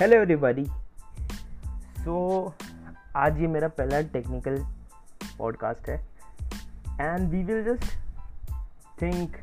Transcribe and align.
Hello 0.00 0.16
everybody 0.16 0.64
so 2.04 2.14
आज 3.16 3.40
ये 3.40 3.46
मेरा 3.46 3.68
पहला 3.68 4.00
टेक्निकल 4.00 4.56
पॉडकास्ट 5.38 5.88
है। 5.88 6.08
And 7.00 7.28
we 7.30 7.42
will 7.42 7.64
just 7.64 7.92
think 9.02 9.36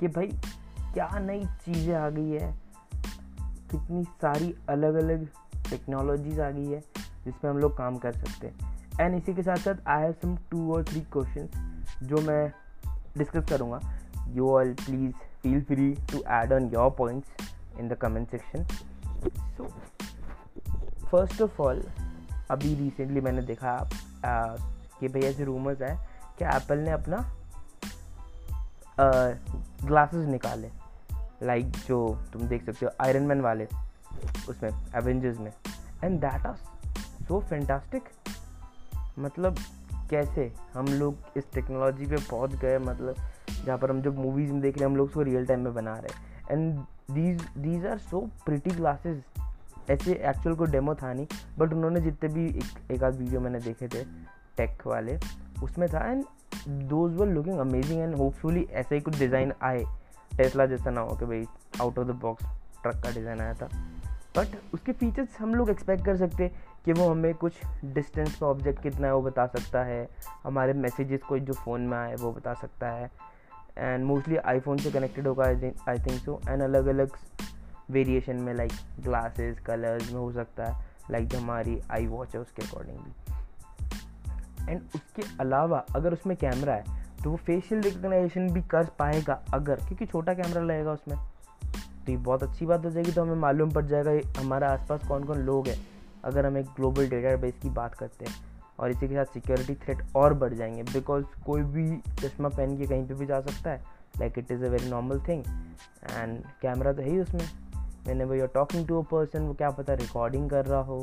कि 0.00 0.08
भाई, 0.08 0.26
क्या 0.94 1.18
नई 1.18 1.44
चीज़ें 1.44 1.94
आ 1.94 2.10
गई 2.10 2.30
है? 2.30 2.54
कितनी 3.70 4.04
सारी 4.04 4.54
अलग 4.68 4.94
अलग 4.94 5.26
टेक्नोलॉजीज़ 5.70 6.40
आ 6.40 6.50
गई 6.50 6.66
है 6.66 6.80
जिसमें 7.24 7.50
हम 7.50 7.58
लोग 7.58 7.76
काम 7.76 7.96
कर 7.96 8.12
सकते 8.12 8.46
हैं। 8.46 8.78
एंड 9.00 9.14
इसी 9.14 9.34
के 9.34 9.42
साथ 9.42 9.56
साथ 9.56 9.88
आई 9.88 10.02
हैव 10.02 10.12
सम 10.12 10.36
टू 10.50 10.74
और 10.74 10.84
थ्री 10.84 11.00
क्वेश्चन 11.00 11.48
जो 12.02 12.16
मैं 12.16 12.52
डिस्कस 13.18 13.50
करूँगा। 13.50 13.80
You 14.28 14.50
all 14.50 14.74
please 14.74 15.12
feel 15.12 15.62
free 15.62 15.92
to 15.92 16.22
add 16.28 16.52
on 16.52 16.70
your 16.74 16.90
points 16.90 17.28
in 17.80 17.88
the 17.88 17.96
comment 18.04 18.32
section. 18.34 18.68
So 19.56 19.70
first 21.10 21.42
of 21.42 21.62
all 21.62 21.82
अभी 22.50 22.74
रिसेंटली 22.74 23.20
मैंने 23.20 23.42
देखा 23.42 23.70
आ, 24.24 24.46
कि 25.00 25.08
भैया 25.08 25.30
ऐसे 25.30 25.44
रूमर्स 25.44 25.80
है 25.82 25.94
कि 26.38 26.44
एप्पल 26.44 26.78
ने 26.78 26.90
अपना 26.90 27.18
ग्लासेस 29.86 30.28
निकाले। 30.28 30.70
लाइक 31.42 31.66
like 31.66 31.86
जो 31.86 31.98
तुम 32.32 32.42
देख 32.42 32.64
सकते 32.66 32.86
हो 32.86 32.92
आयरन 33.00 33.22
मैन 33.22 33.40
वाले 33.40 33.68
उसमें 34.48 34.70
एवेंजर्स 34.70 35.38
में। 35.38 35.52
And 36.04 36.20
that 36.20 36.46
are 36.46 36.56
so 37.28 37.40
fantastic 37.40 38.02
मतलब 39.18 39.56
कैसे 40.10 40.52
हम 40.74 40.86
लोग 40.86 41.16
इस 41.36 41.52
टेक्नोलॉजी 41.54 42.06
पे 42.06 42.16
पहुँच 42.16 42.54
गए 42.54 42.78
मतलब 42.78 43.16
जहाँ 43.64 43.78
पर 43.78 43.90
हम 43.90 44.02
जो 44.02 44.12
मूवीज़ 44.12 44.52
में 44.52 44.60
देख 44.60 44.74
रहे 44.74 44.84
हैं 44.84 44.90
हम 44.90 44.96
लोग 44.96 45.08
उसको 45.08 45.22
रियल 45.22 45.46
टाइम 45.46 45.60
में 45.60 45.74
बना 45.74 45.94
रहे 45.94 46.14
हैं। 46.14 46.29
And 46.50 46.78
these 47.10 47.42
these 47.58 47.86
are 47.86 47.98
so 48.00 48.20
pretty 48.44 48.70
glasses 48.70 49.22
ऐसे 49.90 50.12
एक्चुअल 50.12 50.54
को 50.56 50.64
डेमो 50.64 50.94
था 50.94 51.12
नहीं 51.12 51.26
बट 51.58 51.72
उन्होंने 51.72 52.00
जितने 52.00 52.28
भी 52.28 52.46
एक 52.48 52.90
एक 52.90 53.02
आध 53.04 53.14
वीडियो 53.14 53.40
मैंने 53.40 53.60
देखे 53.60 53.88
थे 53.88 54.04
टेक 54.56 54.86
वाले, 54.86 55.18
उसमें 55.62 55.88
था 55.88 56.04
and 56.10 56.24
those 56.88 57.14
were 57.16 57.26
looking 57.26 57.58
amazing 57.58 58.00
and 58.00 58.14
hopefully 58.16 58.66
ऐसा 58.72 58.94
ही 58.94 59.00
कुछ 59.00 59.18
डिज़ाइन 59.18 59.52
आए। 59.62 59.84
टेस्ला 60.36 60.66
जैसा 60.66 60.90
ना 60.90 61.00
हो 61.00 61.16
कि 61.16 61.26
भाई 61.26 61.44
out 61.80 61.98
of 61.98 62.06
the 62.08 62.18
box 62.22 62.44
truck 62.82 63.02
का 63.02 63.10
डिज़ाइन 63.10 63.40
आया 63.40 63.54
था। 63.54 63.68
बट 64.36 64.56
उसके 64.74 64.92
फीचर्स 64.92 65.36
हम 65.38 65.54
लोग 65.54 65.70
एक्सपेक्ट 65.70 66.04
कर 66.04 66.16
सकते 66.16 66.48
कि 66.84 66.92
वो 66.92 67.08
हमें 67.08 67.32
कुछ 67.34 67.60
डिस्टेंस 67.84 68.36
का 68.36 68.46
ऑब्जेक्ट 68.46 68.82
कितना 68.82 69.06
है 69.06 69.14
वो 69.14 69.22
बता 69.22 69.46
सकता 69.46 69.82
है। 69.84 70.08
हमारे 70.44 70.72
मैसेजेस 70.74 71.22
को 71.22 71.38
जो 71.38 71.52
फ़ोन 71.54 71.80
में 71.80 71.96
आए 71.98 72.14
वो 72.14 72.32
बता 72.32 72.54
सकता 72.54 72.90
है। 72.90 73.10
एंड 73.78 74.04
मोस्टली 74.04 74.36
आईफोन 74.36 74.78
से 74.78 74.90
कनेक्टेड 74.90 75.26
होगा 75.26 75.44
आई 75.44 75.98
थिंक 75.98 76.22
सो 76.24 76.40
एंड 76.48 76.62
अलग 76.62 76.86
अलग 76.86 77.10
वेरिएशन 77.90 78.36
में 78.36 78.54
लाइक 78.54 78.72
ग्लासेस 79.00 79.58
कलर्स 79.58 80.12
में 80.12 80.20
हो 80.20 80.32
सकता 80.32 80.66
है 80.66 80.86
लाइक 81.10 81.24
like 81.24 81.38
जो 81.38 81.42
हमारी 81.42 81.80
आई 81.90 82.06
वॉच 82.06 82.34
है 82.34 82.40
उसके 82.40 82.62
अकॉर्डिंगली 82.62 83.12
एंड 84.72 84.82
उसके 84.94 85.22
अलावा 85.40 85.84
अगर 85.96 86.12
उसमें 86.12 86.36
कैमरा 86.36 86.74
है 86.74 87.00
तो 87.24 87.30
वो 87.30 87.36
फेशियल 87.36 87.80
रिकग्नाइजेशन 87.80 88.50
भी 88.50 88.62
कर 88.62 88.84
पाएगा 88.84 89.42
अगर, 89.54 89.76
क्योंकि 89.76 90.06
छोटा 90.06 90.34
कैमरा 90.34 90.62
लगेगा 90.62 90.92
उसमें। 90.92 91.18
तो 92.06 92.12
ये 92.12 92.18
बहुत 92.18 92.42
अच्छी 92.42 92.66
बात 92.66 92.84
हो 92.84 92.90
जाएगी 92.90 93.12
तो 93.12 93.22
हमें 93.22 93.34
मालूम 93.34 93.70
पड़ 93.70 93.84
जाएगा 93.84 94.40
हमारे 94.40 94.66
आसपास 94.66 95.08
कौन 95.08 95.24
कौन 95.24 95.38
लोग 95.38 95.68
हैं। 95.68 95.86
अगर 96.24 96.46
हम 96.46 96.56
एक 96.56 96.66
ग्लोबल 96.66 97.08
डेटा 97.08 97.36
बेस 97.36 97.54
की 97.62 97.70
बात 97.70 97.94
करते 97.94 98.24
हैं 98.24 98.49
और 98.80 98.90
इसी 98.90 99.08
के 99.08 99.14
साथ 99.14 99.32
सिक्योरिटी 99.34 99.74
थ्रेट 99.74 100.02
और 100.16 100.34
बढ़ 100.34 100.54
जाएँगे। 100.54 100.82
बिकॉज़ 100.82 101.24
कोई 101.46 101.62
भी 101.62 101.96
चश्मा 102.20 102.48
पहन 102.48 102.76
के 102.78 102.86
कहीं 102.86 103.06
पे 103.06 103.14
भी 103.14 103.26
जा 103.26 103.40
सकता 103.40 103.70
है। 103.70 103.82
Like 104.20 104.38
it 104.38 104.50
is 104.50 104.64
a 104.64 104.68
very 104.68 104.90
normal 104.90 105.20
thing 105.20 105.44
and 106.10 106.42
camera 106.62 106.92
तो 106.92 107.02
है 107.02 107.10
ही 107.10 107.18
उसमें। 107.18 107.48
मैंने 108.06 108.24
वो 108.24 108.34
you're 108.34 108.48
talking 108.48 108.86
to 108.88 109.02
a 109.02 109.04
person 109.06 109.42
वो 109.42 109.54
क्या 109.54 109.70
पता 109.70 109.94
रिकॉर्डिंग 109.94 110.48
कर 110.50 110.66
रहा 110.66 110.80
हो 110.80 110.98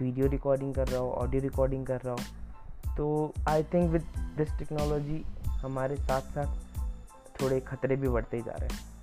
वीडियो 0.00 0.26
रिकॉर्डिंग 0.26 0.74
कर 0.74 0.88
रहा 0.88 1.00
हो 1.00 1.10
ऑडियो 1.10 1.42
रिकॉर्डिंग 1.42 1.86
कर 1.86 2.00
रहा 2.00 2.14
हो। 2.14 2.94
तो 2.96 3.32
I 3.48 3.62
think 3.64 3.90
with 3.90 4.02
this 4.36 4.58
technology 4.58 5.24
हमारे 5.46 5.96
साथ 5.96 6.20
साथ 6.34 7.40
थोड़े 7.40 7.60
खतरे 7.60 7.96
भी 7.96 8.08
बढ़ते 8.08 8.36
ही 8.36 8.42
जा 8.42 8.52
रहे 8.52 8.74
हैं। 8.74 8.94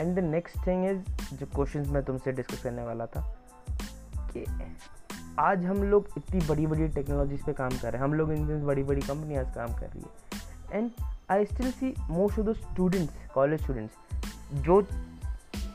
And 0.00 0.16
the 0.16 0.18
next 0.18 0.66
thing 0.66 0.84
is 0.86 1.36
जो 1.36 1.46
क्वेश्चन 1.46 1.88
मैं 1.88 2.02
तुमसे 2.04 2.32
डिस्कस 2.32 2.62
करने 2.62 2.82
वाला 2.82 3.06
था, 3.06 3.20
कि 4.30 4.44
आज 5.40 5.64
हम 5.64 5.82
लोग 5.82 6.08
इतनी 6.16 6.40
बड़ी 6.48 6.66
बड़ी 6.66 6.86
टेक्नोलॉजीज़ 6.88 7.44
पे 7.44 7.52
काम 7.52 7.70
कर 7.70 7.92
रहे 7.92 7.98
हैं। 7.98 8.04
हम 8.04 8.12
लोग 8.14 8.32
इन 8.32 8.64
बड़ी 8.66 8.82
बड़ी 8.82 9.00
कंपनियाँ 9.00 9.44
काम 9.54 9.72
कर 9.74 9.86
रही 9.86 10.02
है। 10.02 10.78
And 10.78 10.90
I 11.30 11.44
still 11.44 11.70
see 11.70 11.92
most 12.00 12.38
of 12.38 12.46
the 12.46 12.52
students 12.56 13.14
college 13.34 13.62
students 13.62 14.62
जो 14.66 14.80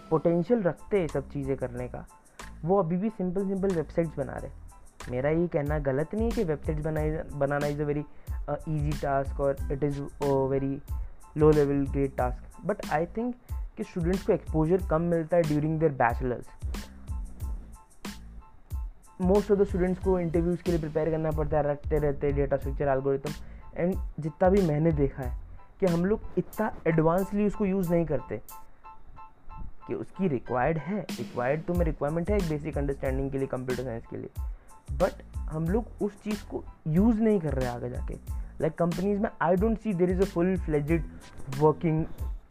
पोटेंशियल 0.09 0.61
रखते 0.63 0.99
हैं 0.99 1.07
सब 1.07 1.29
चीज़ें 1.29 1.55
करने 1.57 1.87
का, 1.87 2.05
वो 2.65 2.79
अभी 2.79 2.97
भी 2.97 3.09
सिंपल 3.09 3.47
सिंपल 3.47 3.75
वेबसाइट्स 3.75 4.17
बना 4.17 4.37
रहे 4.37 5.11
मेरा 5.11 5.29
ये 5.29 5.47
कहना 5.47 5.79
गलत 5.79 6.15
नहीं 6.15 6.23
है 6.23 6.31
कि 6.31 6.43
वेबसाइट्स 6.43 6.83
बनाई, 6.85 7.11
बनाना 7.33 7.67
is 7.67 7.81
a 7.81 7.85
very 7.85 8.05
easy 8.69 8.99
task 9.01 9.39
और 9.39 9.55
it 9.71 9.83
is 9.83 10.01
very 10.23 10.81
low 11.37 11.51
level 11.51 11.85
great 11.91 12.15
task 12.17 12.65
but 12.65 12.89
I 12.91 13.05
think 13.17 13.35
कि 13.77 13.83
स्टूडेंट्स 13.83 14.25
को 14.25 14.33
एक्सपोजर 14.33 14.87
कम 14.89 15.01
मिलता 15.11 15.37
है 15.37 15.43
during 15.43 15.79
their 15.79 15.91
bachelors 15.91 16.68
most 19.21 19.51
of 19.51 19.59
the 19.59 19.63
students 19.63 20.03
को 20.03 20.19
इंटरव्यूज़ 20.19 20.61
के 20.63 20.71
लिए 20.71 20.79
प्रिपेयर 20.79 21.09
करना 21.09 21.31
पड़ता 21.31 21.57
है, 21.57 21.63
रखते 21.63 21.97
रहते 21.97 22.31
डेटा 22.31 22.57
स्ट्रक्चर 22.57 22.87
एल्गोरिथम 22.87 23.31
एंड 23.77 23.95
जितना 24.19 24.49
भी 24.49 24.61
मैंने 24.61 24.91
देखा 24.91 25.23
है 25.23 25.37
कि 25.79 25.85
हम 25.85 26.05
लोग 26.05 26.21
इतना 26.37 26.71
एडवांसली 26.87 27.45
उसको 27.47 27.65
यूज़ 27.65 27.91
नहीं 27.91 28.05
करते 28.05 28.41
कि 29.87 29.93
उसकी 29.93 30.27
रिक्वायर्ड 30.27 30.77
है। 30.77 30.99
रिक्वायर्ड 31.01 31.63
तो 31.63 31.73
मैं 31.73 31.85
रिक्वायरमेंट 31.85 32.29
है 32.29 32.37
एक 32.37 32.49
बेसिक 32.49 32.77
अंडरस्टैंडिंग 32.77 33.31
के 33.31 33.37
लिए 33.37 33.47
कंप्यूटर 33.47 33.83
साइंस 33.83 34.05
के 34.09 34.17
लिए। 34.17 34.29
बट 34.97 35.23
हम 35.49 35.67
लोग 35.67 35.85
उस 36.01 36.21
चीज़ 36.23 36.43
को 36.43 36.63
यूज़ 36.87 37.21
नहीं 37.21 37.39
कर 37.39 37.53
रहे 37.53 37.67
आगे 37.67 37.89
जाके। 37.89 38.13
लाइक 38.61 38.77
कंपनीज़ 38.77 39.19
में 39.19 39.29
I 39.41 39.55
don't 39.55 39.79
see 39.79 39.93
there 39.93 40.09
is 40.09 40.21
a 40.21 40.25
full 40.25 40.55
fledged 40.57 41.03
working 41.59 42.05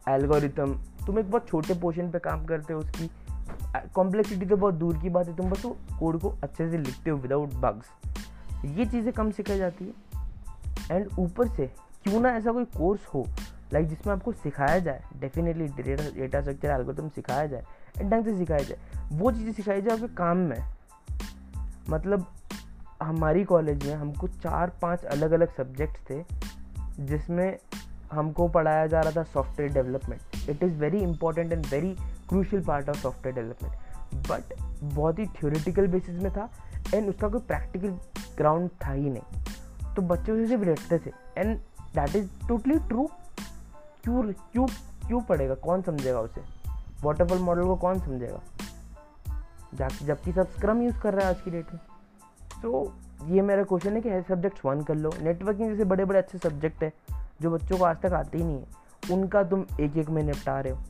algorithm 0.09 0.73
तुम 1.05 1.19
एक 1.19 1.31
बहुत 1.31 1.47
छोटे 1.47 1.73
पोर्शन 1.73 2.11
पे 2.11 2.19
काम 2.19 2.45
करते 2.45 2.73
हो 2.73 2.79
उसकी। 2.79 3.09
कॉम्प्लेक्सिटी 3.75 4.45
तो 4.45 4.57
बहुत 4.57 4.73
दूर 4.73 4.97
की 4.97 5.09
बात 5.09 5.27
है, 5.27 5.35
तुम 5.35 5.49
बस 5.49 5.65
वो 5.65 5.77
कोड 5.99 6.19
को 6.21 6.33
अच्छे 6.43 6.69
से 6.69 6.77
लिखते 6.77 7.09
हो 7.09 7.17
विदाउट 7.17 7.53
बग्स 7.55 8.65
ये 8.67 8.85
चीज़ें 8.85 9.11
कम 9.13 9.31
सिखाई 9.31 9.57
जाती 9.57 9.85
है। 9.85 9.93
एंड 10.91 11.09
ऊपर 11.19 11.47
से, 11.47 11.67
क्यों 12.03 12.21
ना 12.21 12.29
ऐसा 12.29 12.51
कोई 12.51 12.65
कोर्स 12.77 13.05
हो 13.13 13.25
लाइक 13.73 13.85
like 13.85 13.89
जिसमें 13.89 14.13
आपको 14.13 14.31
सिखाया 14.33 14.79
जाए। 14.79 15.03
डेफिनेटली 15.19 15.67
डेटा 15.67 16.41
स्ट्रक्चर 16.41 16.69
एल्गोरिथम 16.69 17.09
सिखाया 17.09 17.45
जाए 17.45 17.63
एंड 17.99 18.11
ढंग 18.11 18.25
से 18.25 18.37
सिखाया 18.37 18.63
जाए। 18.63 18.77
वो 19.11 19.31
चीज़ें 19.31 19.51
सिखाई 19.53 19.81
जाए 19.81 19.95
आपके 19.95 20.15
काम 20.15 20.37
में। 20.39 20.63
मतलब 21.89 22.25
हमारी 23.01 23.43
कॉलेज 23.43 23.85
में 23.87 23.93
हमको 23.95 24.27
चार 24.27 24.71
पाँच 24.81 25.03
अलग 25.05 25.31
अलग 25.31 25.53
सब्जेक्ट्स 25.55 26.09
थे, 26.09 26.23
जिसमें 27.01 27.57
हमको 28.11 28.47
पढ़ाया 28.47 28.87
जा 28.87 29.01
रहा 29.01 29.11
था 29.11 29.23
software 29.23 29.73
development 29.73 30.49
it 30.49 30.63
is 30.63 30.73
very 30.75 30.99
important 30.99 31.51
and 31.51 31.65
very 31.65 31.95
crucial 32.29 32.61
part 32.61 32.89
of 32.89 32.97
software 32.97 33.35
development 33.35 33.75
but 34.27 34.43
बहुत 34.83 35.19
ही 35.19 35.25
थ्योरेटिकल 35.25 35.87
बेसिस 35.87 36.21
में 36.23 36.31
था 36.31 36.49
एंड 36.93 37.09
उसका 37.09 37.27
कोई 37.27 37.41
प्रैक्टिकल 37.41 37.87
ग्राउंड 38.37 38.69
था 38.85 38.91
ही 38.91 39.09
नहीं। 39.09 39.43
तो 39.95 40.01
बच्चे 40.01 40.31
उसे 40.31 40.47
सिर्फ़ 40.47 40.63
रटते 40.63 40.99
थे। 40.99 41.13
And 41.37 41.57
that 41.95 42.15
is 42.15 42.47
totally 42.47 42.79
true 42.79 43.09
क्यों 44.03 44.23
क्यों 44.33 44.67
क्यों 45.07 45.21
पढ़ेगा? 45.21 45.55
कौन 45.55 45.81
समझेगा 45.81 46.19
उसे? 46.19 46.41
वाटरफॉल 47.03 47.37
मॉडल 47.37 47.63
को 47.63 47.75
कौन 47.75 47.99
समझेगा? 47.99 48.39
जबकि 50.03 50.31
सब 50.31 50.51
स्क्रम 50.51 50.81
यूज़ 50.81 50.99
कर 50.99 51.13
रहा 51.13 51.29
है 51.29 51.35
आज 51.35 51.41
की 51.41 51.51
डेट 51.51 51.65
में। 51.73 51.81
तो 52.61 52.93
ये 53.25 53.41
मेरा 53.41 53.63
क्वेश्चन 53.63 53.93
है 53.93 54.01
कि 54.01 54.09
ऐसे 54.09 54.35
सब्जेक्ट्स 54.35 54.65
वन 54.65 54.81
कर 54.81 54.95
लो। 54.95 55.11
नेटवर्किंग 55.21 55.71
जैसे 55.71 55.83
बड़े 55.83 56.05
बड़े 56.05 56.19
अच्छे 56.19 56.37
सब्जेक्ट 56.37 56.83
है, 56.83 56.93
जो 57.41 57.51
बच्चों 57.51 57.77
को 57.77 57.85
आज 57.85 57.97
तक 57.97 58.13
आते 58.13 58.37
ही 58.37 58.43
नहीं 58.43 58.61
है। 58.61 58.65
उनका 59.13 59.43
तुम 59.43 59.65
एक 59.79 59.97
एक 59.97 60.09
में 60.09 60.23
निपटा 60.23 60.59
रहे 60.59 60.73
हो। 60.73 60.83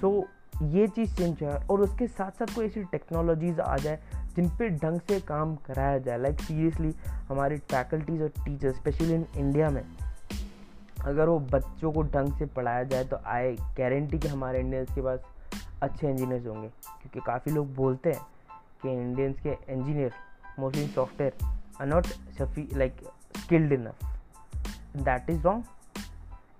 तो 0.00 0.28
ये 0.62 0.86
चीज़ 0.86 1.14
चेंज 1.16 1.42
है 1.42 1.56
और 1.60 1.80
उसके 1.80 2.06
साथ 2.08 2.30
साथ 2.30 2.54
कोई 2.54 2.66
ऐसी 2.66 2.82
टेक्नोलॉजीज़ 2.84 3.60
आ 3.60 3.76
जाए 3.76 3.98
जिन 4.36 4.48
पे 4.58 4.68
ढंग 4.70 5.00
से 5.00 5.18
काम 5.20 5.54
कराया 5.66 5.98
जाए। 5.98 6.18
लाइक 6.18 6.40
सीरियसली 6.40 6.94
हमारे 7.28 7.56
फैकल्टीज 7.70 8.22
और 8.22 8.28
टीचर्स 8.38 8.76
स्पेशली 8.76 9.14
इन 9.14 9.26
इंडिया 9.36 9.70
में, 9.70 9.82
अगर 11.04 11.28
वो 11.28 11.38
बच्चों 11.52 11.92
को 11.92 12.02
ढंग 12.04 12.38
से 12.38 12.46
पढ़ाया 12.46 12.82
जाए 12.84 13.04
तो 13.04 13.16
आई 13.26 13.52
गारंटी 13.78 14.18
कि 14.18 14.28
हमारे 14.28 14.60
इंडियंस 14.60 14.94
के 14.94 15.02
पास 15.02 15.20
अच्छे 15.82 16.08
इंजीनियर्स 16.10 16.46
होंगे। 16.46 16.68
क्योंकि 16.68 17.20
काफ़ी 17.26 17.52
लोग 17.52 17.74
बोलते 17.74 18.10
हैं 18.10 18.20
कि 18.82 18.92
इंडियंस 18.92 19.40
के 19.40 19.56
engineer 19.72 20.12
mostly 20.58 20.86
software 20.86 21.32
are 21.80 21.86
not 21.86 22.06
Safi 22.38 22.68
like 22.74 23.00
skilled 23.36 23.72
enough 23.72 24.04
that 24.96 25.30
is 25.30 25.42
wrong 25.42 25.64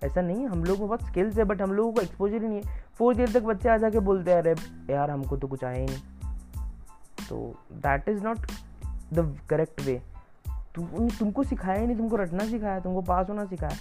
ऐसा 0.05 0.21
नहीं 0.21 0.39
है, 0.39 0.47
हम 0.49 0.65
लोगों 0.65 0.89
बहुत 0.89 1.07
स्किल्स 1.07 1.39
है 1.39 1.45
बट 1.45 1.63
हम 1.63 1.73
लोगों 1.73 1.93
को 1.93 2.01
एक्सपोजर 2.01 2.43
ही 2.43 2.49
नहीं 2.49 2.61
है। 2.61 2.82
फोर्थ 2.99 3.21
ईयर 3.21 3.33
तक 3.33 3.43
बच्चे 3.43 3.69
आ 3.69 3.77
जाके 3.77 4.01
बोलते 4.01 4.31
हैं, 4.31 4.39
अरे 4.39 4.55
यार, 4.93 5.11
हमको 5.11 5.37
तो 5.37 5.49
कुछ 5.49 5.65
आया 5.65 5.77
ही 5.77 5.87
नहीं. 5.87 6.01
तो 7.29 7.55
that 7.73 8.09
is 8.09 8.23
not 8.25 8.47
the 9.15 9.39
correct 9.51 9.81
way 9.81 10.01
तुम 10.75 11.09
तुमको 11.09 11.43
सिखाया 11.45 11.81
ही 11.81 11.87
नहीं, 11.87 11.97
तुमको 11.97 12.17
रटना 12.17 12.45
सिखाया, 12.47 12.81
तुमको 12.81 13.03
पास 13.03 13.29
होना 13.29 13.45
सिखाया. 13.45 13.77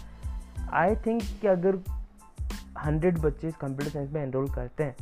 आई 0.74 0.96
थिंक 0.96 1.22
कि 1.42 1.48
अगर 1.48 1.80
हंड्रेड 2.78 3.18
बच्चे 3.20 3.48
इस 3.48 3.56
कंप्यूटर 3.56 3.92
साइंस 3.92 4.12
में 4.12 4.22
एनरोल 4.24 4.50
करते 4.50 4.84
हैं, 4.84 4.96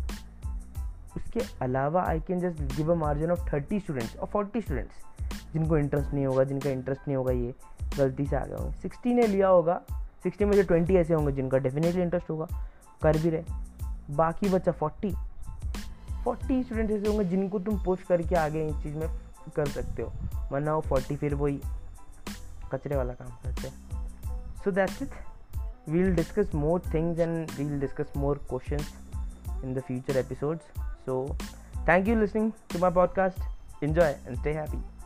उसके 1.17 1.39
अलावा 1.61 2.03
I 2.03 2.19
can 2.19 2.39
just 2.39 2.61
give 2.75 2.91
a 2.91 2.95
margin 2.95 3.31
of 3.31 3.51
thirty 3.53 3.79
students 3.79 4.15
और 4.17 4.27
फोर्टी 4.27 4.61
स्टूडेंट्स 4.61 5.53
जिनको 5.53 5.77
इंटरेस्ट 5.77 6.13
नहीं 6.13 6.25
होगा, 6.25 6.43
जिनका 6.43 6.69
इंटरेस्ट 6.69 7.07
नहीं 7.07 7.17
होगा 7.17 7.31
ये, 7.31 7.53
गलती 7.97 8.25
से 8.25 8.35
आ 8.35 8.45
गए 8.45 8.55
होंगे. 8.55 8.71
सिक्सटी 8.71 9.13
ने 9.13 9.27
लिया 9.27 9.47
होगा 9.47 9.81
सिक्सटी 10.23 10.45
में 10.45 10.53
से 10.53 10.63
ट्वेंटी 10.63 10.95
ऐसे 10.95 11.13
होंगे 11.13 11.31
जिनका 11.31 11.57
डेफिनेटली 11.57 12.01
इंटरेस्ट 12.01 12.29
होगा. 12.29 12.47
कर 13.01 13.17
भी 13.17 13.29
रहे. 13.29 13.67
बाकी 14.09 14.49
बचा 14.49 14.71
फोर्टी 14.71 15.15
फोर्टी 16.23 16.63
स्टूडेंट 16.63 16.91
ऐसे 16.91 17.07
होंगे 17.07 17.25
जिनको 17.25 17.59
तुम 17.59 17.83
पुश 17.83 18.03
करके 18.03 18.35
आगे 18.35 18.67
इस 18.67 18.83
चीज़ 18.83 18.95
में 18.95 19.19
कर 19.55 19.67
सकते 19.67 20.01
हो। 20.01 20.13
वरना 20.51 20.75
वो 20.75 20.81
फोर्टी 20.81 21.15
फिर 21.15 21.35
वही 21.35 21.61
कचरे 22.71 22.95
वाला 22.95 23.13
काम 23.13 23.27
करते 23.27 23.67
हैं। 23.67 24.07
So 24.55 24.71
that's 24.71 25.01
it 25.01 25.09
we 25.89 26.03
will 26.03 26.15
discuss 26.15 26.55
more 26.55 26.81
things 26.93 27.19
and 27.19 27.51
we 27.51 27.65
will 27.65 27.79
discuss 27.79 28.13
more 28.17 28.37
question 28.37 28.85
in 29.63 29.73
the 29.73 29.79
future 29.79 30.17
episodes 30.17 30.61
so 30.87 31.37
thank 31.87 32.07
you 32.07 32.15
listening 32.15 32.51
to 32.73 32.79
my 32.79 32.91
podcast 32.91 33.39
enjoy 33.83 34.09
and 34.09 34.39
stay 34.39 34.53
happy 34.53 34.98